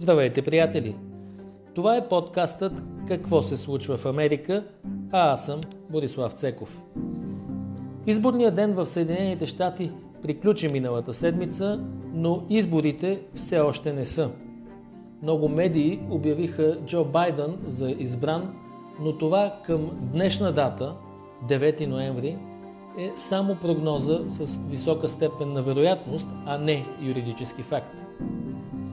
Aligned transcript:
Здравейте, 0.00 0.42
приятели! 0.42 0.96
Това 1.74 1.96
е 1.96 2.08
подкастът 2.08 2.72
Какво 3.08 3.42
се 3.42 3.56
случва 3.56 3.96
в 3.96 4.06
Америка, 4.06 4.64
а 5.12 5.32
аз 5.32 5.46
съм 5.46 5.60
Борислав 5.90 6.32
Цеков. 6.32 6.82
Изборният 8.06 8.54
ден 8.54 8.72
в 8.72 8.86
Съединените 8.86 9.46
щати 9.46 9.90
приключи 10.22 10.68
миналата 10.68 11.14
седмица, 11.14 11.84
но 12.12 12.42
изборите 12.50 13.20
все 13.34 13.58
още 13.60 13.92
не 13.92 14.06
са. 14.06 14.30
Много 15.22 15.48
медии 15.48 16.00
обявиха 16.10 16.78
Джо 16.86 17.04
Байден 17.04 17.56
за 17.64 17.90
избран, 17.90 18.54
но 19.00 19.18
това 19.18 19.54
към 19.66 19.90
днешна 20.12 20.52
дата, 20.52 20.94
9 21.48 21.86
ноември, 21.86 22.38
е 22.98 23.10
само 23.16 23.56
прогноза 23.56 24.20
с 24.28 24.60
висока 24.68 25.08
степен 25.08 25.52
на 25.52 25.62
вероятност, 25.62 26.28
а 26.46 26.58
не 26.58 26.86
юридически 27.00 27.62
факт. 27.62 27.92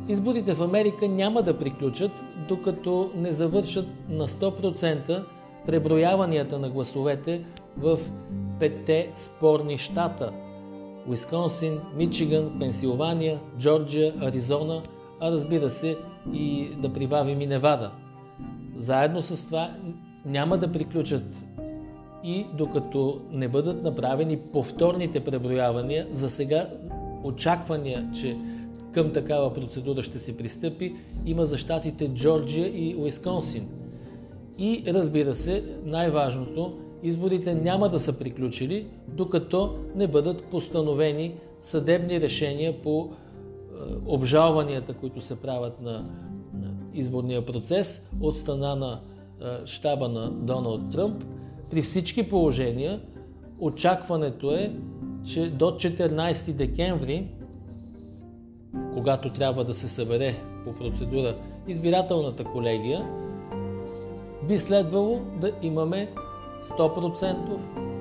Изборите 0.10 0.54
в 0.54 0.64
Америка 0.64 1.08
няма 1.08 1.42
да 1.42 1.58
приключат, 1.58 2.12
докато 2.48 3.12
не 3.16 3.32
завършат 3.32 3.88
на 4.10 4.28
100% 4.28 5.24
преброяванията 5.66 6.60
на 6.60 6.70
гласовете 6.70 7.46
в 7.78 8.00
петте 8.60 9.12
спорни 9.16 9.78
щата– 9.78 10.32
Уисконсин, 11.08 11.80
Мичиган, 11.96 12.60
Пенсилвания, 12.60 13.40
Джорджия, 13.60 14.14
Аризона, 14.22 14.82
а 15.20 15.32
разбира 15.32 15.70
се 15.70 15.98
и 16.34 16.70
да 16.78 16.94
прибавим 16.94 17.42
и 17.42 17.48
Невада. 17.48 17.92
Заедно 18.78 19.22
с 19.22 19.46
това 19.46 19.72
няма 20.26 20.58
да 20.58 20.72
приключат 20.72 21.24
и 22.24 22.46
докато 22.54 23.22
не 23.32 23.48
бъдат 23.48 23.84
направени 23.84 24.40
повторните 24.54 25.20
преброявания, 25.20 26.08
за 26.12 26.30
сега 26.30 26.70
очаквания, 27.24 28.10
че 28.22 28.38
към 28.94 29.14
такава 29.14 29.54
процедура 29.54 30.04
ще 30.04 30.20
се 30.20 30.38
пристъпи, 30.38 30.96
има 31.26 31.46
за 31.46 31.58
щатите 31.58 32.10
Джорджия 32.14 32.68
и 32.68 32.96
Уисконсин. 32.96 33.68
И 34.60 34.84
разбира 34.88 35.36
се, 35.36 35.64
най-важното, 35.86 36.74
изборите 37.04 37.56
няма 37.56 37.90
да 37.90 38.00
са 38.00 38.20
приключили, 38.20 38.88
докато 39.08 39.76
не 39.96 40.08
бъдат 40.08 40.44
постановени 40.44 41.36
съдебни 41.62 42.22
решения 42.22 42.82
по 42.82 43.10
е, 43.10 43.14
обжалванията, 44.06 44.94
които 44.94 45.22
се 45.22 45.36
правят 45.36 45.82
на, 45.82 46.10
изборния 46.94 47.46
процес 47.46 48.08
от 48.22 48.38
страна 48.38 48.76
на 48.76 49.00
е, 49.42 49.46
щаба 49.66 50.10
на 50.10 50.32
Доналд 50.32 50.92
Тръмп. 50.92 51.24
При 51.72 51.82
всички 51.82 52.30
положения 52.30 53.02
очакването 53.60 54.52
е, 54.52 54.76
че 55.26 55.50
до 55.50 55.66
14 55.66 56.52
декември 56.52 57.28
когато 58.98 59.30
трябва 59.30 59.64
да 59.64 59.74
се 59.74 59.90
събере 59.90 60.36
по 60.64 60.74
процедура 60.74 61.36
избирателната 61.68 62.44
колегия, 62.44 63.08
би 64.48 64.58
следвало 64.58 65.20
да 65.42 65.52
имаме 65.62 66.10
100% 66.64 67.36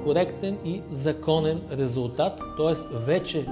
коректен 0.04 0.58
и 0.64 0.80
законен 0.90 1.60
резултат, 1.72 2.40
т.е. 2.56 2.96
вече 2.98 3.46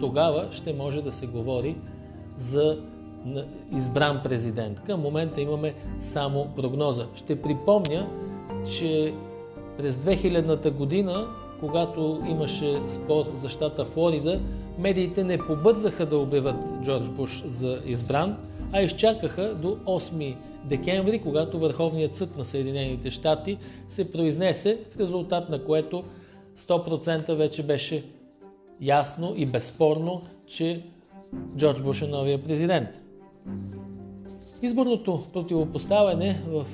тогава 0.00 0.48
ще 0.50 0.72
може 0.72 1.02
да 1.02 1.12
се 1.12 1.26
говори 1.26 1.76
за 2.36 2.78
избран 3.76 4.20
президент. 4.24 4.80
Към 4.80 5.00
момента 5.00 5.40
имаме 5.40 5.74
само 5.98 6.48
прогноза. 6.56 7.06
Ще 7.14 7.42
припомня, 7.42 8.08
че 8.78 9.14
през 9.78 9.96
2000-та 9.96 10.70
година, 10.70 11.26
когато 11.60 12.22
имаше 12.28 12.80
спор 12.86 13.24
за 13.34 13.48
щата 13.48 13.84
Флорида, 13.84 14.40
медиите 14.78 15.24
не 15.24 15.38
побързаха 15.38 16.06
да 16.06 16.18
обявят 16.18 16.56
Джордж 16.84 17.08
Буш 17.08 17.42
за 17.46 17.80
избран, 17.84 18.36
а 18.72 18.82
изчакаха 18.82 19.54
до 19.54 19.68
8 19.68 20.36
декември, 20.64 21.18
когато 21.18 21.58
Върховният 21.58 22.14
съд 22.14 22.36
на 22.36 22.44
Съединените 22.44 23.10
щати 23.10 23.58
се 23.88 24.12
произнесе, 24.12 24.78
в 24.94 25.00
резултат 25.00 25.48
на 25.48 25.64
което 25.64 26.04
100% 26.56 27.34
вече 27.34 27.62
беше 27.62 28.04
ясно 28.80 29.34
и 29.36 29.46
безспорно, 29.46 30.22
че 30.46 30.82
Джордж 31.56 31.80
Буш 31.80 32.02
е 32.02 32.06
новия 32.06 32.44
президент. 32.44 32.88
Изборното 34.62 35.22
противопоставяне 35.32 36.42
в 36.48 36.66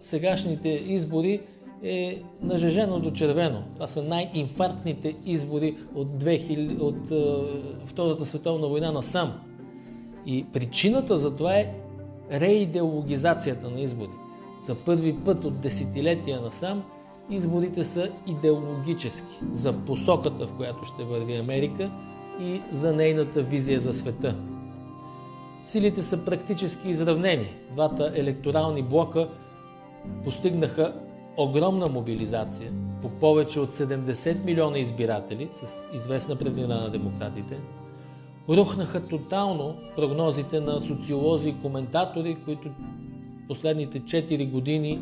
сегашните 0.00 0.68
избори 0.68 1.40
е 1.82 2.22
нажежено 2.42 2.98
до 2.98 3.10
червено. 3.10 3.62
Това 3.74 3.86
са 3.86 4.02
най-инфарктните 4.02 5.14
избори 5.26 5.76
от, 5.94 6.08
2000, 6.08 6.80
от 6.80 7.10
е, 7.10 7.86
Втората 7.86 8.26
световна 8.26 8.68
война 8.68 8.92
на 8.92 9.02
сам. 9.02 9.32
И 10.26 10.46
причината 10.52 11.16
за 11.16 11.36
това 11.36 11.56
е 11.56 11.74
реидеологизацията 12.32 13.70
на 13.70 13.80
изборите. 13.80 14.16
За 14.60 14.84
първи 14.84 15.16
път 15.24 15.44
от 15.44 15.60
десетилетия 15.60 16.40
насам 16.40 16.82
изборите 17.30 17.84
са 17.84 18.10
идеологически 18.26 19.38
за 19.52 19.72
посоката, 19.72 20.46
в 20.46 20.56
която 20.56 20.84
ще 20.84 21.04
върви 21.04 21.36
Америка 21.36 21.90
и 22.40 22.60
за 22.72 22.92
нейната 22.92 23.42
визия 23.42 23.80
за 23.80 23.92
света. 23.92 24.36
Силите 25.62 26.02
са 26.02 26.24
практически 26.24 26.88
изравнени. 26.88 27.50
Двата 27.72 28.12
електорални 28.14 28.82
блока 28.82 29.28
постигнаха 30.24 31.05
огромна 31.36 31.88
мобилизация 31.88 32.72
по 33.02 33.08
повече 33.08 33.60
от 33.60 33.70
70 33.70 34.44
милиона 34.44 34.78
избиратели 34.78 35.48
с 35.52 35.78
известна 35.94 36.36
преднина 36.36 36.80
на 36.80 36.90
демократите, 36.90 37.56
рухнаха 38.48 39.06
тотално 39.06 39.74
прогнозите 39.96 40.60
на 40.60 40.80
социолози 40.80 41.48
и 41.48 41.60
коментатори, 41.62 42.36
които 42.44 42.68
последните 43.48 44.00
4 44.00 44.50
години 44.50 45.00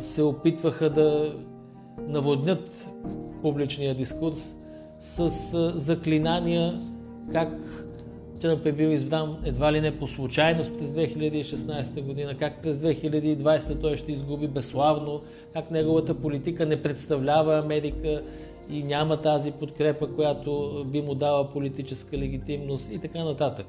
се 0.00 0.22
опитваха 0.22 0.90
да 0.90 1.34
наводнят 2.08 2.88
публичния 3.42 3.94
дискурс 3.94 4.54
с 5.00 5.30
заклинания 5.74 6.80
как 7.32 7.83
Тръмп 8.40 8.66
е 8.66 8.72
бил 8.72 8.88
избран 8.88 9.36
едва 9.44 9.72
ли 9.72 9.80
не 9.80 9.98
по 9.98 10.06
случайност 10.06 10.72
през 10.78 10.90
2016 10.90 12.02
година, 12.02 12.36
как 12.38 12.62
през 12.62 12.76
2020 12.76 13.80
той 13.80 13.96
ще 13.96 14.12
изгуби 14.12 14.48
безславно, 14.48 15.20
как 15.52 15.70
неговата 15.70 16.14
политика 16.14 16.66
не 16.66 16.82
представлява 16.82 17.58
Америка 17.58 18.22
и 18.70 18.82
няма 18.82 19.22
тази 19.22 19.52
подкрепа, 19.52 20.14
която 20.14 20.84
би 20.88 21.02
му 21.02 21.14
дала 21.14 21.52
политическа 21.52 22.18
легитимност 22.18 22.92
и 22.92 22.98
така 22.98 23.24
нататък. 23.24 23.66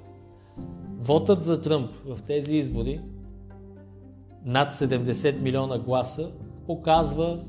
Вотът 0.98 1.44
за 1.44 1.62
Тръмп 1.62 1.92
в 2.06 2.20
тези 2.28 2.56
избори, 2.56 3.02
над 4.46 4.74
70 4.74 5.42
милиона 5.42 5.80
гласа, 5.80 6.32
показва 6.68 7.40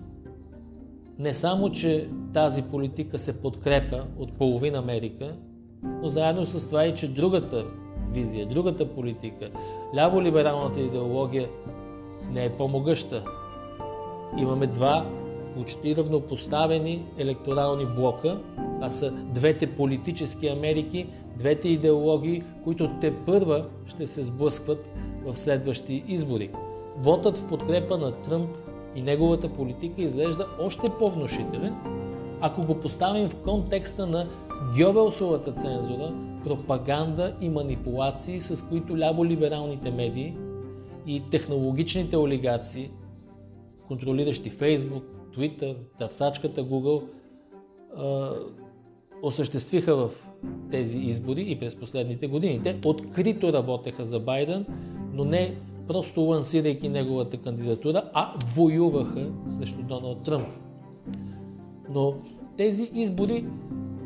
не 1.18 1.34
само, 1.34 1.70
че 1.70 2.08
тази 2.32 2.62
политика 2.62 3.18
се 3.18 3.40
подкрепа 3.40 4.04
от 4.18 4.38
половин 4.38 4.74
Америка, 4.74 5.36
но 6.02 6.08
заедно 6.08 6.46
с 6.46 6.68
това 6.68 6.86
и, 6.86 6.94
че 6.94 7.08
другата 7.08 7.64
визия, 8.12 8.46
другата 8.46 8.88
политика, 8.88 9.50
ляво-либералната 9.94 10.78
идеология 10.78 11.48
не 12.30 12.44
е 12.44 12.56
по-могъща. 12.56 13.24
Имаме 14.38 14.66
два 14.66 15.06
почти 15.56 15.96
равнопоставени 15.96 17.04
електорални 17.18 17.86
блока. 17.86 18.40
Това 18.74 18.90
са 18.90 19.10
двете 19.10 19.66
политически 19.66 20.48
Америки, 20.48 21.06
двете 21.36 21.68
идеологии, 21.68 22.42
които 22.64 22.90
те 23.00 23.14
първа 23.26 23.64
ще 23.86 24.06
се 24.06 24.22
сблъскват 24.22 24.84
в 25.24 25.36
следващи 25.36 26.04
избори. 26.08 26.50
Вотът 26.98 27.38
в 27.38 27.48
подкрепа 27.48 27.98
на 27.98 28.12
Тръмп 28.12 28.50
и 28.96 29.02
неговата 29.02 29.48
политика 29.48 30.02
изглежда 30.02 30.46
още 30.60 30.86
по-внушителен, 30.98 31.74
ако 32.46 32.66
го 32.66 32.80
поставим 32.80 33.28
в 33.28 33.36
контекста 33.36 34.06
на 34.06 34.26
Гьобелсовата 34.78 35.52
цензура, 35.52 36.14
пропаганда 36.44 37.36
и 37.40 37.48
манипулации, 37.48 38.40
с 38.40 38.68
които 38.68 38.92
ляво-либералните 38.92 39.90
медии 39.90 40.36
и 41.06 41.22
технологичните 41.30 42.16
олигаци, 42.16 42.90
контролиращи 43.88 44.50
Фейсбук, 44.50 45.04
Twitter, 45.36 45.76
търсачката 45.98 46.64
Google, 46.64 47.02
осъществиха 49.22 49.96
в 49.96 50.10
тези 50.70 50.98
избори 50.98 51.44
и 51.48 51.58
през 51.58 51.76
последните 51.76 52.26
години. 52.26 52.60
Те 52.62 52.78
открито 52.84 53.52
работеха 53.52 54.04
за 54.04 54.20
Байден, 54.20 54.66
но 55.12 55.24
не 55.24 55.56
просто 55.88 56.20
лансирайки 56.20 56.88
неговата 56.88 57.36
кандидатура, 57.36 58.02
а 58.12 58.34
воюваха 58.54 59.30
срещу 59.58 59.82
Доналд 59.82 60.24
Тръмп. 60.24 60.46
Но 61.90 62.14
тези 62.56 62.90
избори 62.94 63.44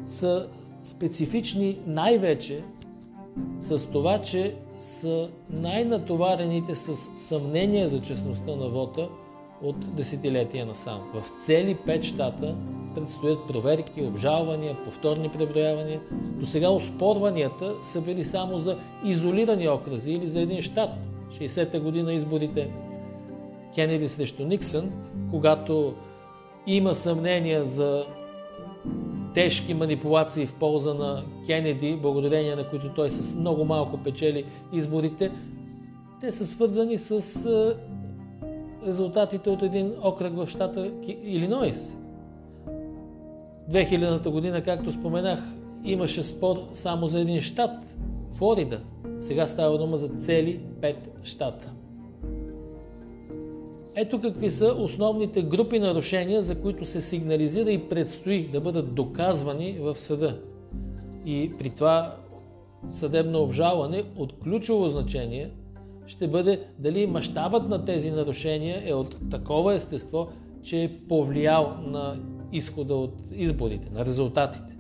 са 0.07 0.49
специфични 0.83 1.79
най-вече 1.87 2.63
с 3.61 3.91
това, 3.93 4.23
че 4.23 4.55
са 4.79 5.29
най-натоварените 5.51 6.75
с 6.75 6.97
съмнение 7.17 7.89
за 7.89 8.01
честността 8.01 8.57
на 8.57 8.69
вота 8.69 9.09
от 9.63 9.97
десетилетия 9.97 10.67
насам. 10.67 11.01
В 11.15 11.45
цели 11.45 11.77
пет 11.87 12.05
щата 12.05 12.57
предстоят 12.95 13.39
проверки, 13.49 14.03
обжалвания, 14.03 14.77
повторни 14.85 15.29
преброявания. 15.29 16.01
До 16.13 16.47
сега 16.47 16.71
оспорванията 16.71 17.75
са 17.83 18.01
били 18.01 18.25
само 18.25 18.59
за 18.59 18.79
изолирани 19.05 19.69
окръзи 19.69 20.13
или 20.13 20.29
за 20.29 20.41
един 20.41 20.63
щат. 20.63 20.91
60-та 21.31 21.81
година 21.81 22.13
изборите 22.13 22.71
Кенеди 23.75 24.09
срещу 24.09 24.45
Никсън, 24.45 24.93
когато 25.31 25.95
има 26.67 26.95
съмнения 26.95 27.65
за 27.65 28.07
тежки 29.35 29.75
манипулации 29.75 30.47
в 30.47 30.55
полза 30.55 30.95
на 30.95 31.23
Кенеди, 31.47 31.99
благодарение 32.03 32.57
на 32.57 32.69
които 32.69 32.89
той 32.89 33.11
с 33.11 33.35
много 33.35 33.65
малко 33.65 33.99
печели 33.99 34.45
изборите, 34.73 35.31
те 36.21 36.33
са 36.33 36.47
свързани 36.47 36.99
с 36.99 37.77
резултатите 38.87 39.51
от 39.51 39.63
един 39.63 39.93
окръг 40.03 40.37
в 40.37 40.49
щата 40.51 40.91
Илинойс. 41.25 41.97
2000-та 43.71 44.31
година, 44.31 44.63
както 44.63 44.93
споменах, 44.93 45.45
имаше 45.85 46.23
спор 46.23 46.57
само 46.73 47.07
за 47.09 47.21
един 47.21 47.41
щат– 47.41 47.71
Флорида. 48.39 48.81
Сега 49.21 49.47
става 49.47 49.79
дума 49.79 49.97
за 49.97 50.09
цели 50.09 50.61
пет 50.81 51.19
щата. 51.23 51.73
Ето 53.97 54.21
какви 54.21 54.51
са 54.51 54.75
основните 54.79 55.43
групи 55.43 55.79
нарушения, 55.79 56.43
за 56.43 56.61
които 56.61 56.85
се 56.85 57.01
сигнализира 57.01 57.71
и 57.71 57.89
предстои 57.89 58.49
да 58.49 58.61
бъдат 58.61 58.95
доказвани 58.95 59.79
в 59.81 59.99
съда. 59.99 60.41
И 61.27 61.53
при 61.59 61.71
това 61.71 62.17
съдебно 62.93 63.43
обжалване 63.43 64.05
от 64.17 64.33
ключово 64.43 64.89
значение 64.89 65.51
ще 66.07 66.29
бъде 66.29 66.61
дали 66.79 67.07
мащабът 67.07 67.69
на 67.69 67.85
тези 67.85 68.11
нарушения 68.11 68.83
е 68.87 68.95
от 68.95 69.31
такова 69.31 69.75
естество, 69.75 70.29
че 70.63 70.83
е 70.83 70.91
повлиял 71.09 71.77
на 71.87 72.17
изхода 72.53 72.95
от 72.95 73.15
изборите, 73.33 73.91
на 73.93 74.05
резултатите. 74.05 74.77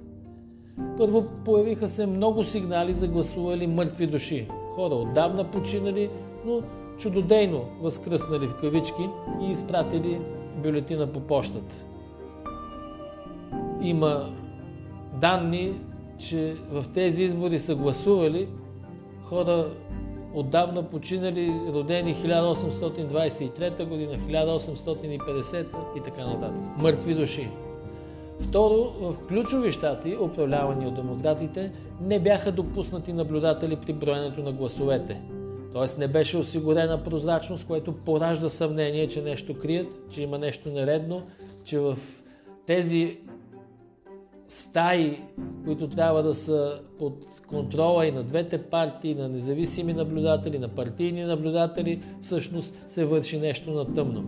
Първо 0.98 1.24
появиха 1.44 1.88
се 1.88 2.06
много 2.06 2.42
сигнали 2.42 2.94
за 2.94 3.08
гласували 3.08 3.66
мъртви 3.66 4.06
души. 4.06 4.48
Хора 4.74 4.94
отдавна 4.94 5.50
починали, 5.50 6.10
но 6.46 6.62
чудодейно 7.00 7.64
възкръснали 7.80 8.46
в 8.46 8.54
кавички 8.60 9.08
и 9.42 9.50
изпратили 9.50 10.20
бюлетина 10.62 11.06
по 11.06 11.20
почтата. 11.20 11.74
Има 13.82 14.30
данни, 15.20 15.74
че 16.18 16.56
в 16.72 16.84
тези 16.94 17.22
избори 17.22 17.58
са 17.58 17.74
гласували 17.74 18.48
хора 19.24 19.66
отдавна 20.34 20.82
починали, 20.82 21.60
родени 21.72 22.14
1823 22.14 23.88
година, 23.88 24.12
1850 24.12 25.66
и 25.96 26.00
така 26.00 26.26
нататък. 26.26 26.62
Мъртви 26.76 27.14
души. 27.14 27.48
Второ, 28.40 28.92
в 29.00 29.26
ключови 29.28 29.72
щати, 29.72 30.16
управлявани 30.20 30.86
от 30.86 30.94
демократите, 30.94 31.72
не 32.00 32.18
бяха 32.18 32.52
допуснати 32.52 33.12
наблюдатели 33.12 33.76
при 33.76 33.92
броенето 33.92 34.42
на 34.42 34.52
гласовете. 34.52 35.20
Тоест 35.72 35.98
не 35.98 36.08
беше 36.08 36.36
осигурена 36.36 37.04
прозрачност, 37.04 37.66
което 37.66 37.92
поражда 37.92 38.48
съмнение, 38.48 39.08
че 39.08 39.22
нещо 39.22 39.58
крият, 39.58 39.86
че 40.10 40.22
има 40.22 40.38
нещо 40.38 40.68
нередно, 40.68 41.22
че 41.64 41.78
в 41.78 41.98
тези 42.66 43.18
стаи, 44.46 45.18
които 45.64 45.88
трябва 45.88 46.22
да 46.22 46.34
са 46.34 46.80
под 46.98 47.26
контрола 47.48 48.06
и 48.06 48.12
на 48.12 48.22
двете 48.22 48.62
партии, 48.62 49.14
на 49.14 49.28
независими 49.28 49.92
наблюдатели, 49.92 50.58
на 50.58 50.68
партийни 50.68 51.22
наблюдатели, 51.22 52.02
всъщност 52.20 52.84
се 52.86 53.04
върши 53.04 53.38
нещо 53.38 53.70
на 53.70 53.94
тъмно. 53.94 54.24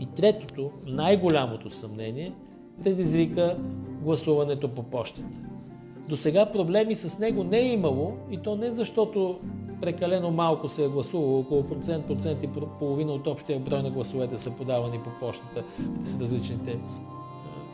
И 0.00 0.06
третото, 0.16 0.70
най-голямото 0.86 1.70
съмнение, 1.70 2.32
предизвика 2.84 3.56
гласуването 4.02 4.68
по 4.68 4.82
почтата. 4.82 5.28
До 6.08 6.16
сега 6.16 6.46
проблеми 6.46 6.96
с 6.96 7.18
него 7.18 7.44
не 7.44 7.58
е 7.58 7.72
имало 7.72 8.12
и 8.30 8.36
то 8.36 8.56
не 8.56 8.70
защото 8.70 9.38
прекалено 9.82 10.30
малко 10.30 10.68
се 10.68 10.84
е 10.84 10.88
гласувало, 10.88 11.38
около 11.38 11.68
процент, 11.68 12.06
процент 12.06 12.42
и 12.42 12.48
половина 12.78 13.12
от 13.12 13.26
общия 13.26 13.60
брой 13.60 13.82
на 13.82 13.90
гласовете 13.90 14.38
са 14.38 14.50
подавани 14.50 14.98
по 14.98 15.10
почтата 15.20 15.64
с 16.02 16.20
различните 16.20 16.78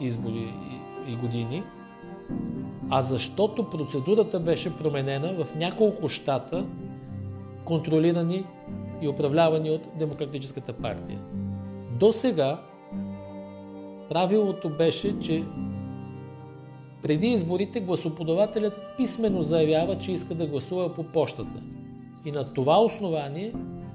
избори 0.01 0.55
и 1.09 1.17
години, 1.17 1.63
а 2.91 3.03
защото 3.03 3.71
процедурата 3.71 4.41
беше 4.41 4.77
променена 4.77 5.45
в 5.45 5.55
няколко 5.57 6.09
щата, 6.09 6.65
контролирани 7.65 8.45
и 9.03 9.09
управлявани 9.09 9.71
от 9.71 9.83
Демократическата 9.99 10.73
партия. 10.73 11.19
До 11.99 12.13
сега 12.13 12.61
правилото 14.09 14.69
беше, 14.69 15.21
че 15.21 15.45
преди 17.03 17.27
изборите 17.27 17.81
гласоподавателят 17.81 18.81
писменно 18.97 19.43
заявява, 19.43 19.99
че 19.99 20.13
иска 20.13 20.35
да 20.35 20.47
гласува 20.47 20.95
по 20.95 21.03
почтата. 21.03 21.63
И 22.29 22.33
на 22.33 22.45
това 22.45 22.85
основание, 22.85 23.53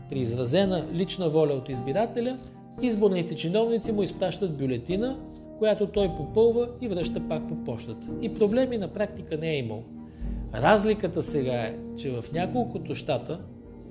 при 0.10 0.20
изразена 0.20 0.88
лична 0.94 1.30
воля 1.30 1.54
от 1.54 1.70
избирателя, 1.70 2.38
изборните 2.82 3.36
чиновници 3.36 3.92
му 3.92 4.04
изпращат 4.04 4.58
бюлетина, 4.58 5.18
която 5.60 5.88
той 5.88 6.08
попълва 6.08 6.70
и 6.82 6.88
връща 6.88 7.28
пак 7.30 7.50
по 7.50 7.56
почтата. 7.56 8.08
И 8.22 8.34
проблеми 8.34 8.78
на 8.78 8.88
практика 8.88 9.38
не 9.38 9.50
е 9.50 9.58
имал. 9.58 9.84
Разликата 10.54 11.24
сега 11.24 11.54
е, 11.54 11.76
че 11.98 12.10
в 12.12 12.26
няколкото 12.34 12.96
щата 12.96 13.40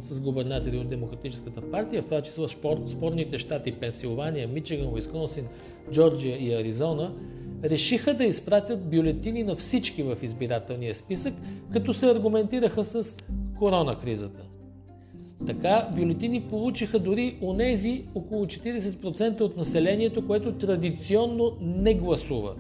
с 0.01 0.21
губернатори 0.21 0.79
от 0.79 0.89
Демократическата 0.89 1.71
партия, 1.71 2.03
в 2.03 2.05
това 2.05 2.23
число 2.23 2.49
спорните 2.87 3.39
щати 3.39 3.73
Пенсилвания, 3.73 4.49
Мичиган, 4.49 4.95
Уисконсин, 4.95 5.45
Джорджия 5.93 6.37
и 6.37 6.55
Аризона, 6.55 7.13
решиха 7.65 8.15
да 8.15 8.25
изпратят 8.25 8.91
бюлетини 8.91 9.43
на 9.43 9.57
всички 9.57 10.03
в 10.03 10.17
избирателния 10.23 10.95
списък, 10.95 11.35
като 11.73 11.95
се 11.95 12.11
аргументираха 12.11 12.85
с 12.85 13.17
корона 13.63 13.99
кризата. 13.99 14.43
Така 15.47 15.89
бюлетини 15.97 16.41
получиха 16.41 16.99
дори 16.99 17.39
онези 17.43 18.05
около 18.15 18.47
40% 18.47 19.41
от 19.41 19.57
населението, 19.57 20.27
което 20.27 20.53
традиционно 20.53 21.53
не 21.61 21.95
гласува. 21.95 22.55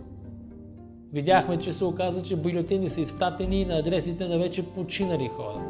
Видяхме, 1.12 1.58
че 1.58 1.72
се 1.72 1.84
оказа, 1.84 2.22
че 2.22 2.36
бюлетини 2.36 2.88
са 2.88 3.00
изпратени 3.00 3.64
на 3.64 3.78
адресите 3.78 4.28
на 4.28 4.38
вече 4.38 4.62
починали 4.62 5.28
хора. 5.28 5.62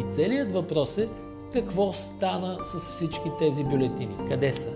И 0.00 0.12
целият 0.12 0.52
въпрос 0.52 0.98
е 0.98 1.08
какво 1.52 1.92
стана 1.92 2.58
с 2.62 2.92
всички 2.92 3.28
тези 3.38 3.64
бюлетини? 3.64 4.14
Къде 4.28 4.52
са? 4.52 4.70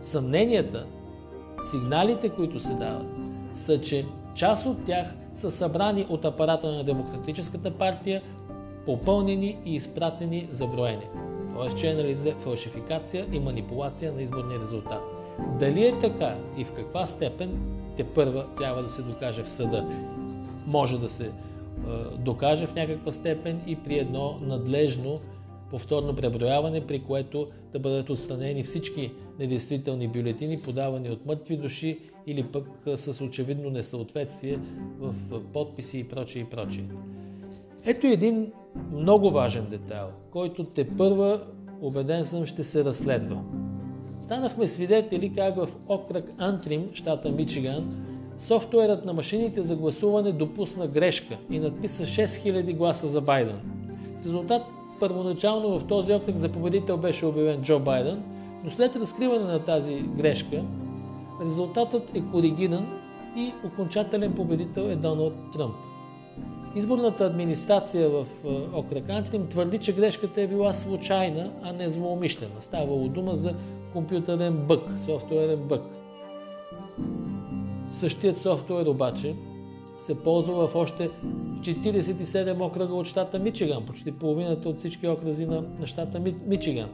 Съмненията, 0.00 0.86
сигналите, 1.70 2.28
които 2.28 2.60
се 2.60 2.74
дават, 2.74 3.06
са, 3.54 3.80
че 3.80 4.06
част 4.34 4.66
от 4.66 4.84
тях 4.84 5.06
са 5.32 5.50
събрани 5.50 6.06
от 6.08 6.24
апарата 6.24 6.72
на 6.72 6.84
Демократическата 6.84 7.70
партия, 7.70 8.22
попълнени 8.86 9.58
и 9.64 9.74
изпратени 9.74 10.48
за 10.50 10.66
броене. 10.66 11.08
Тоест, 11.54 11.78
че 11.78 11.90
е 11.90 11.94
нализе 11.94 12.34
фалшификация 12.34 13.26
и 13.32 13.40
манипулация 13.40 14.12
на 14.12 14.22
изборния 14.22 14.60
резултат. 14.60 15.02
Дали 15.58 15.86
е 15.86 15.98
така 15.98 16.36
и 16.56 16.64
в 16.64 16.72
каква 16.72 17.06
степен, 17.06 17.60
те 17.96 18.04
първа 18.04 18.46
трябва 18.56 18.82
да 18.82 18.88
се 18.88 19.02
докаже 19.02 19.42
в 19.42 19.50
съда. 19.50 19.86
Може 20.66 20.98
да 20.98 21.08
се 21.08 21.26
е, 21.26 21.30
докаже 22.18 22.66
в 22.66 22.74
някаква 22.74 23.12
степен 23.12 23.60
и 23.66 23.76
при 23.76 23.98
едно 23.98 24.38
надлежно 24.42 25.20
повторно 25.70 26.16
преброяване, 26.16 26.86
при 26.86 26.98
което 26.98 27.46
да 27.72 27.78
бъдат 27.78 28.10
отстранени 28.10 28.62
всички 28.62 29.12
недействителни 29.38 30.08
бюлетини, 30.08 30.62
подавани 30.64 31.10
от 31.10 31.26
мъртви 31.26 31.56
души 31.56 31.98
или 32.26 32.42
пък 32.42 32.66
с 32.96 33.24
очевидно 33.24 33.70
несъответствие 33.70 34.58
в 35.00 35.40
подписи 35.52 35.98
и 35.98 36.04
прочее 36.04 36.42
и 36.42 36.44
прочее. 36.44 36.84
Ето 37.86 38.06
един 38.06 38.52
много 38.92 39.30
важен 39.30 39.66
детайл, 39.70 40.06
който 40.30 40.64
те 40.64 40.88
първа, 40.96 41.40
убеден 41.80 42.24
съм, 42.24 42.46
ще 42.46 42.64
се 42.64 42.84
разследва. 42.84 43.36
Станахме 44.20 44.68
свидетели 44.68 45.34
как 45.34 45.56
в 45.56 45.68
окръг 45.88 46.32
Антрим, 46.38 46.90
щата 46.94 47.30
Мичиган, 47.30 48.04
софтуерът 48.38 49.04
на 49.04 49.12
машините 49.12 49.62
за 49.62 49.76
гласуване 49.76 50.32
допусна 50.32 50.86
грешка 50.86 51.38
и 51.50 51.58
надписа 51.58 52.02
6000 52.02 52.76
гласа 52.76 53.08
за 53.08 53.20
Байден. 53.20 53.60
Резултат 54.24 54.62
първоначално 55.00 55.78
в 55.78 55.86
този 55.86 56.14
окръг 56.14 56.36
за 56.36 56.48
победител 56.48 56.96
беше 56.96 57.26
обявен 57.26 57.62
Джо 57.62 57.78
Байден, 57.78 58.22
но 58.64 58.70
след 58.70 58.96
разкриване 58.96 59.44
на 59.44 59.58
тази 59.58 60.02
грешка, 60.02 60.64
резултатът 61.44 62.16
е 62.16 62.22
коригиран 62.32 62.86
и 63.36 63.52
окончателен 63.66 64.32
победител 64.32 64.82
е 64.82 64.96
Доналд 64.96 65.34
Тръмп. 65.52 65.74
Изборната 66.76 67.24
администрация 67.24 68.10
в 68.10 68.26
е, 68.44 68.76
окръг 68.76 69.10
Антрим 69.10 69.46
твърди, 69.46 69.78
че 69.78 69.92
грешката 69.92 70.42
е 70.42 70.46
била 70.46 70.74
случайна, 70.74 71.50
а 71.62 71.72
не 71.72 71.90
злоумишлена. 71.90 72.54
Ставало 72.60 73.08
дума 73.08 73.36
за 73.36 73.54
компютърен 73.92 74.56
бък, 74.56 74.82
софтуерен 74.96 75.60
бък. 75.60 75.82
Същият 77.90 78.42
софтуер 78.42 78.86
обаче 78.86 79.34
се 79.96 80.14
ползва 80.14 80.68
в 80.68 80.74
още 80.74 81.10
47 81.60 82.60
окръга 82.66 82.94
от 82.94 83.06
щата 83.06 83.38
Мичиган, 83.38 83.86
почти 83.86 84.12
половината 84.12 84.68
от 84.68 84.78
всички 84.78 85.08
окръзи 85.08 85.46
на, 85.46 85.64
на 85.78 85.86
щата 85.86 86.20
Мичиган, 86.46 86.88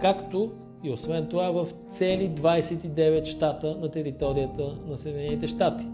както 0.00 0.52
и 0.84 0.90
освен 0.90 1.26
това 1.28 1.50
в 1.50 1.66
цели 1.90 2.30
29 2.30 3.24
щата 3.24 3.76
на 3.80 3.88
територията 3.90 4.78
на 4.88 4.96
Съединените 4.96 5.48
щати. 5.48 5.86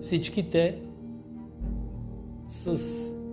Всички 0.00 0.50
те 0.50 0.78
с 2.48 2.78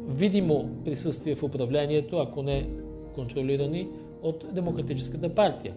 видимо 0.08 0.70
присъствие 0.86 1.36
в 1.36 1.44
управлението, 1.44 2.18
ако 2.18 2.44
не 2.44 2.70
контролирани 3.16 3.88
от 4.24 4.46
Демократическата 4.54 5.30
партия. 5.30 5.74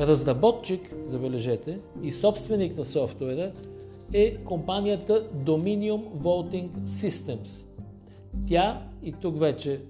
Разработчик, 0.00 0.94
забележете, 1.04 1.78
и 2.02 2.12
собственик 2.12 2.76
на 2.76 2.84
софтуера 2.84 3.52
е 4.12 4.36
компанията 4.36 5.28
Dominion 5.44 6.02
Voting 6.22 6.68
Systems. 6.84 7.66
Тя, 8.48 8.82
и 9.02 9.12
тук 9.12 9.38
вече 9.38 9.80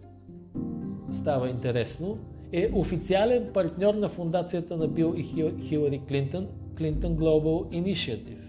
става 1.10 1.48
интересно, 1.48 2.18
е 2.52 2.70
официален 2.74 3.50
партньор 3.54 3.94
на 3.94 4.08
фундацията 4.08 4.76
на 4.76 4.88
Бил 4.88 5.14
и 5.16 5.22
Хилари 5.68 6.00
Клинтон, 6.08 6.46
Clinton 6.74 7.16
Global 7.16 7.82
Initiative. 7.82 8.45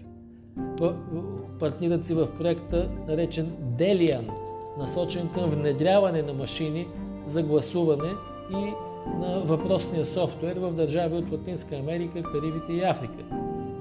Партнират 1.60 2.06
си 2.06 2.14
в 2.14 2.28
проекта, 2.38 2.88
наречен 3.08 3.56
Delian, 3.78 4.30
насочен 4.78 5.28
към 5.34 5.50
внедряване 5.50 6.22
на 6.22 6.32
машини 6.32 6.86
за 7.26 7.42
гласуване 7.42 8.10
и 8.50 8.72
на 9.20 9.40
въпросния 9.40 10.06
софтуер 10.06 10.56
в 10.56 10.72
държави 10.72 11.16
от 11.16 11.32
Латинска 11.32 11.76
Америка, 11.76 12.22
Карибите 12.22 12.72
и 12.72 12.84
Африка. 12.84 13.24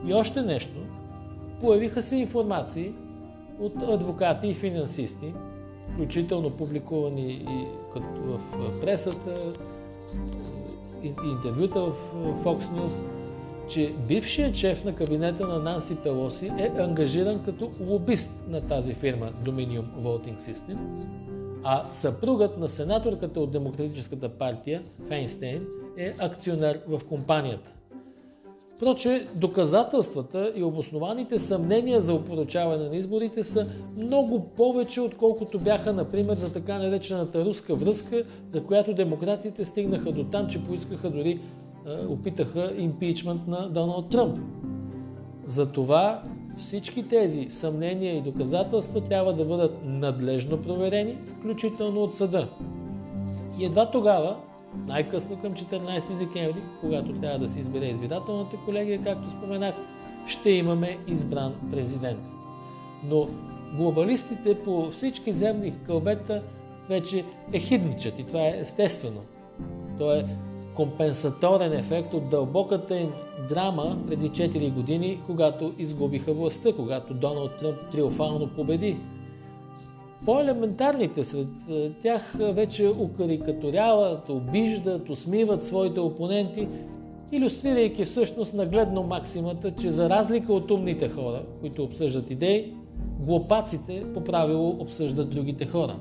И 0.07 0.13
още 0.13 0.41
нещо. 0.41 0.77
Появиха 1.62 2.01
се 2.01 2.15
информации 2.15 2.93
от 3.60 3.74
адвокати 3.84 4.48
и 4.48 4.53
финансисти, 4.53 5.34
включително 5.93 6.57
публикувани 6.57 7.31
и 7.31 7.67
в 7.96 8.39
пресата, 8.81 9.53
интервюта 11.03 11.81
в 11.81 11.96
Fox 12.43 12.60
News, 12.60 13.05
че 13.69 13.93
бившият 14.07 14.55
шеф 14.55 14.83
на 14.83 14.95
кабинета 14.95 15.47
на 15.47 15.59
Нанси 15.59 15.95
Пелоси 16.03 16.45
е 16.45 16.71
ангажиран 16.77 17.43
като 17.43 17.71
лобист 17.88 18.43
на 18.47 18.67
тази 18.67 18.93
фирма 18.93 19.31
Dominion 19.45 19.86
Voting 20.01 20.39
Systems, 20.39 21.09
а 21.63 21.88
съпругът 21.88 22.57
на 22.57 22.69
сенаторката 22.69 23.39
от 23.39 23.51
Демократическата 23.51 24.29
партия 24.29 24.83
Фейнстейн 25.07 25.67
е 25.97 26.13
акционер 26.19 26.79
в 26.88 27.01
компанията. 27.09 27.71
Проче, 28.79 29.27
доказателствата 29.36 30.53
и 30.55 30.63
обоснованите 30.63 31.39
съмнения 31.39 32.01
за 32.01 32.13
опоручаване 32.13 32.89
на 32.89 32.95
изборите 32.95 33.43
са 33.43 33.67
много 33.97 34.50
повече, 34.57 35.01
отколкото 35.01 35.59
бяха, 35.59 35.93
например, 35.93 36.38
за 36.38 36.53
така 36.53 36.79
наречената 36.79 37.45
руска 37.45 37.75
връзка, 37.75 38.24
за 38.47 38.63
която 38.63 38.93
демократите 38.93 39.65
стигнаха 39.65 40.12
до 40.12 40.24
там, 40.24 40.47
че 40.47 40.65
поискаха 40.65 41.09
дори, 41.09 41.39
опитаха 42.10 42.74
импичмент 42.77 43.48
на 43.48 43.70
Доналд 43.70 44.10
Тръмп. 44.10 44.39
Затова 45.46 46.22
всички 46.58 47.08
тези 47.08 47.50
съмнения 47.50 48.17
и 48.17 48.22
доказателства 48.22 49.01
трябва 49.01 49.34
да 49.34 49.46
бъдат 49.46 49.79
надлежно 49.86 50.62
проверени, 50.62 51.17
включително 51.39 52.03
от 52.03 52.15
съда. 52.15 52.48
И 53.60 53.65
едва 53.65 53.91
тогава 53.91 54.38
най-късно 54.88 55.41
към 55.41 55.53
14 55.53 56.17
декември, 56.17 56.62
когато 56.82 57.13
трябва 57.13 57.39
да 57.39 57.50
се 57.50 57.60
избере 57.60 57.86
избирателната 57.86 58.58
колегия, 58.65 59.03
както 59.03 59.29
споменах, 59.29 59.75
ще 60.27 60.50
имаме 60.50 60.98
избран 61.08 61.56
президент. 61.72 62.20
Но 63.03 63.27
глобалистите 63.77 64.60
по 64.60 64.91
всички 64.91 65.34
земни 65.34 65.74
кълбета 65.86 66.44
вече 66.89 67.25
е 67.53 67.60
хидничат 67.60 68.20
и 68.20 68.24
това 68.24 68.41
е 68.41 68.58
естествено. 68.60 69.22
То 69.98 70.13
е 70.13 70.25
компенсаторен 70.77 71.74
ефект 71.74 72.13
от 72.13 72.29
дълбоката 72.29 73.00
им 73.00 73.12
драма 73.50 73.98
преди 74.07 74.29
4 74.29 74.74
години, 74.74 75.19
когато 75.25 75.74
изгубиха 75.77 76.34
властта, 76.34 76.74
когато 76.74 77.13
Доналд 77.13 77.57
Тръмп 77.60 77.77
триумфално 77.91 78.50
победи 78.55 78.98
по-елементарните 80.25 81.24
сред 81.24 81.48
е, 81.69 81.91
тях 82.03 82.36
вече 82.39 82.88
укарикатуряват, 83.00 84.29
обиждат, 84.29 85.10
усмиват 85.10 85.63
своите 85.63 86.00
опоненти, 86.00 86.67
иллюстрирайки 87.31 88.05
всъщност 88.05 88.53
нагледно 88.53 89.03
максимата, 89.03 89.72
че 89.72 89.91
за 89.91 90.10
разлика 90.10 90.53
от 90.53 90.72
умните 90.72 91.10
хора, 91.10 91.41
които 91.62 91.84
обсъждат 91.84 92.31
идеи, 92.31 92.74
глупаците 93.19 94.03
по 94.13 94.24
правило 94.24 94.69
обсъждат 94.79 95.29
другите 95.29 95.65
хора. 95.65 95.96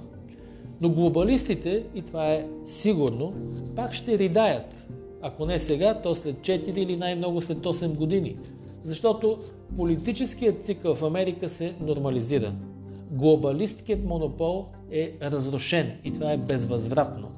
Но 0.81 0.91
глобалистите, 0.91 1.83
и 1.95 2.03
това 2.03 2.33
е 2.33 2.47
сигурно, 2.65 3.33
пак 3.77 3.95
ще 3.95 4.19
ридаят. 4.19 4.89
Ако 5.23 5.47
не 5.47 5.59
сега, 5.59 5.95
то 5.95 6.15
след 6.15 6.37
4 6.37 6.79
или 6.79 6.97
най-много 6.97 7.43
след 7.43 7.59
8 7.59 7.95
години. 7.95 8.37
Защото 8.83 9.39
политическият 9.77 10.65
цикъл 10.65 10.95
в 10.95 11.03
Америка 11.03 11.49
се 11.49 11.75
нормализира 11.81 12.53
глобалисткият 13.11 14.05
монопол 14.05 14.67
е 14.91 15.13
разрушен 15.23 15.93
и 16.05 16.13
това 16.13 16.33
е 16.33 16.37
безвъзвратно. 16.37 17.29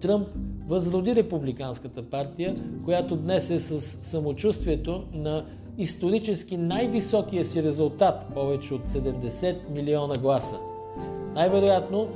Тръмп 0.00 0.28
възроди 0.68 1.14
републиканската 1.14 2.02
партия, 2.02 2.56
която 2.84 3.16
днес 3.16 3.50
е 3.50 3.60
с 3.60 3.80
самочувствието 3.80 5.04
на 5.12 5.44
исторически 5.78 6.56
най-високия 6.56 7.44
си 7.44 7.62
резултат, 7.62 8.14
повече 8.34 8.74
от 8.74 8.88
70 8.88 9.56
милиона 9.70 10.14
гласа. 10.14 10.56
Най-вероятно 11.34 12.08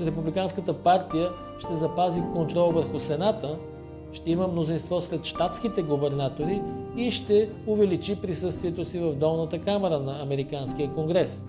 републиканската 0.00 0.72
партия 0.72 1.30
ще 1.58 1.74
запази 1.74 2.22
контрол 2.34 2.70
върху 2.70 2.98
Сената, 2.98 3.56
ще 4.12 4.30
има 4.30 4.48
мнозинство 4.48 5.00
след 5.00 5.24
щатските 5.24 5.82
губернатори 5.82 6.62
и 6.96 7.10
ще 7.10 7.48
увеличи 7.66 8.20
присъствието 8.20 8.84
си 8.84 8.98
в 8.98 9.14
долната 9.14 9.60
камера 9.60 9.98
на 9.98 10.22
Американския 10.22 10.90
конгрес. 10.94 11.44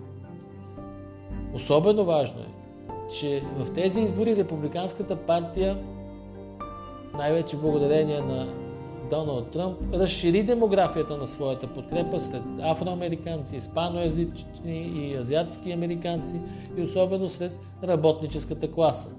Особено 1.54 2.06
важно 2.06 2.42
е, 2.42 2.48
че 3.20 3.44
в 3.58 3.74
тези 3.74 4.02
избори 4.02 4.36
Републиканската 4.36 5.16
партия, 5.16 5.78
най-вече 7.18 7.58
благодарение 7.58 8.22
на 8.22 8.48
Доналд 9.10 9.52
Тръмп, 9.52 9.78
разшири 9.94 10.44
демографията 10.44 11.18
на 11.18 11.28
своята 11.28 11.68
подкрепа 11.68 12.20
сред 12.20 12.42
афроамериканци, 12.62 13.56
испаноязични 13.56 14.92
и 14.96 15.16
азиатски 15.18 15.72
американци 15.72 16.36
и 16.78 16.82
особено 16.82 17.30
сред 17.30 17.52
работническата 17.84 18.72
класа. 18.72 19.10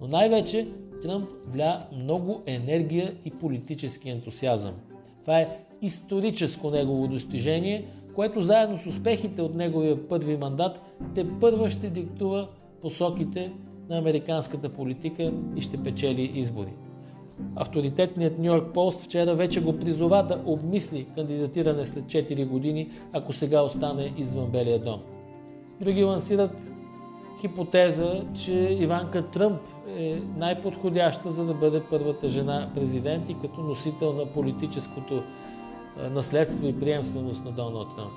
Но 0.00 0.06
най-вече 0.06 0.68
Тръмп 1.02 1.28
вля 1.46 1.86
много 1.92 2.42
енергия 2.46 3.14
и 3.24 3.30
политически 3.30 4.10
ентусиазъм. 4.10 4.74
Това 5.20 5.40
е 5.40 5.58
историческо 5.82 6.70
негово 6.70 7.08
достижение, 7.08 7.84
което 8.14 8.40
заедно 8.40 8.78
с 8.78 8.86
успехите 8.86 9.42
от 9.42 9.54
неговия 9.54 10.08
първи 10.08 10.36
мандат 10.36 10.80
те 11.14 11.26
първа 11.40 11.70
ще 11.70 11.90
диктува 11.90 12.48
посоките 12.82 13.52
на 13.88 13.98
американската 13.98 14.68
политика 14.68 15.32
и 15.56 15.60
ще 15.60 15.82
печели 15.82 16.32
избори. 16.34 16.72
Авторитетният 17.56 18.38
Нью 18.38 18.46
Йорк 18.46 18.74
Пост 18.74 19.00
вчера 19.00 19.34
вече 19.34 19.60
го 19.60 19.78
призова 19.78 20.22
да 20.22 20.42
обмисли 20.46 21.06
кандидатиране 21.14 21.86
след 21.86 22.04
4 22.04 22.48
години, 22.48 22.90
ако 23.12 23.32
сега 23.32 23.62
остане 23.62 24.14
извън 24.16 24.46
Белия 24.46 24.78
дом. 24.78 25.00
Други 25.80 26.04
лансират 26.04 26.56
хипотеза, 27.40 28.22
че 28.34 28.52
Иванка 28.80 29.30
Тръмп 29.30 29.60
е 29.98 30.20
най-подходяща 30.36 31.30
за 31.30 31.44
да 31.44 31.54
бъде 31.54 31.82
първата 31.90 32.28
жена 32.28 32.70
президент 32.74 33.30
и 33.30 33.34
като 33.34 33.60
носител 33.60 34.12
на 34.12 34.26
политическото 34.26 35.22
наследство 36.10 36.66
и 36.66 36.80
приемственост 36.80 37.44
на 37.44 37.50
Доналд 37.50 37.96
Тръмп. 37.96 38.12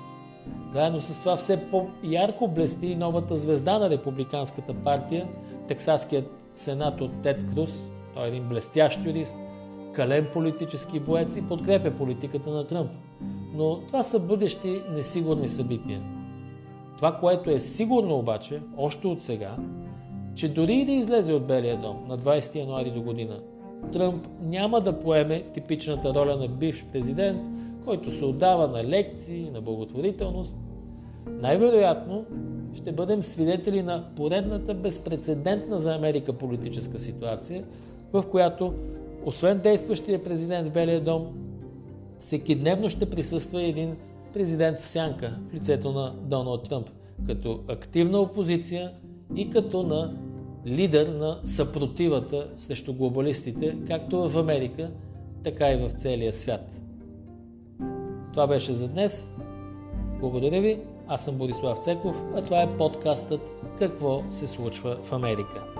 Заедно 0.72 1.00
с 1.00 1.18
това 1.18 1.36
все 1.36 1.70
по-ярко 1.70 2.48
блести 2.48 2.86
и 2.86 2.96
новата 2.96 3.36
звезда 3.36 3.78
на 3.78 3.90
републиканската 3.90 4.74
партия, 4.74 5.28
тексаският 5.68 6.30
сенатор 6.54 7.08
Тед 7.22 7.54
Круз. 7.54 7.82
Той 8.20 8.26
е 8.26 8.30
един 8.30 8.48
блестящ 8.48 9.06
юрист, 9.06 9.36
кален 9.92 10.26
политически 10.32 11.00
боец 11.00 11.36
и 11.36 11.48
подкрепя 11.48 11.90
политиката 11.90 12.50
на 12.50 12.66
Тръмп. 12.66 12.90
Но 13.54 13.80
това 13.86 14.02
са 14.02 14.20
бъдещи 14.20 14.82
несигурни 14.90 15.48
събития. 15.48 16.02
Това, 16.96 17.16
което 17.16 17.50
е 17.50 17.60
сигурно 17.60 18.18
обаче, 18.18 18.62
още 18.76 19.06
от 19.06 19.22
сега, 19.22 19.56
че 20.34 20.48
дори 20.48 20.74
и 20.74 20.84
да 20.84 20.92
излезе 20.92 21.32
от 21.32 21.46
Белия 21.46 21.80
дом 21.80 21.96
на 22.08 22.18
20 22.18 22.54
януари 22.54 22.90
до 22.90 23.02
година, 23.02 23.40
Тръмп 23.92 24.26
няма 24.42 24.80
да 24.80 25.00
поеме 25.00 25.42
типичната 25.54 26.14
роля 26.14 26.36
на 26.36 26.48
бивш 26.48 26.84
президент, 26.92 27.40
който 27.84 28.10
се 28.10 28.24
отдава 28.24 28.68
на 28.68 28.84
лекции, 28.84 29.50
на 29.50 29.60
благотворителност, 29.60 30.56
най-вероятно 31.26 32.24
ще 32.74 32.92
бъдем 32.92 33.22
свидетели 33.22 33.82
на 33.82 34.04
поредната 34.16 34.74
безпредседентна 34.74 35.78
за 35.78 35.94
Америка 35.94 36.32
политическа 36.32 36.98
ситуация, 36.98 37.64
в 38.12 38.24
която, 38.30 38.74
освен 39.24 39.58
действащия 39.58 40.24
президент 40.24 40.68
в 40.68 40.72
Белия 40.72 41.00
дом, 41.00 41.26
всеки 42.18 42.54
дневно 42.54 42.90
ще 42.90 43.10
присъства 43.10 43.62
един 43.62 43.96
президент 44.34 44.80
в 44.80 44.88
сянка 44.88 45.38
в 45.50 45.54
лицето 45.54 45.92
на 45.92 46.14
Доналд 46.22 46.68
Тръмп, 46.68 46.90
като 47.26 47.60
активна 47.68 48.18
опозиция 48.18 48.90
и 49.36 49.50
като 49.50 49.82
на 49.82 50.16
лидер 50.66 51.06
на 51.06 51.38
съпротивата 51.44 52.48
срещу 52.56 52.94
глобалистите, 52.94 53.76
както 53.86 54.28
в 54.28 54.38
Америка, 54.38 54.90
така 55.44 55.72
и 55.72 55.76
в 55.76 55.90
целия 55.90 56.32
свят. 56.32 56.70
Това 58.32 58.46
беше 58.46 58.74
за 58.74 58.88
днес. 58.88 59.30
Благодаря 60.20 60.60
ви. 60.60 60.78
Аз 61.08 61.24
съм 61.24 61.34
Борислав 61.34 61.78
Цеков, 61.78 62.22
а 62.36 62.44
това 62.44 62.62
е 62.62 62.76
подкастът 62.76 63.40
Какво 63.78 64.22
се 64.30 64.46
случва 64.46 64.96
в 65.02 65.12
Америка. 65.12 65.79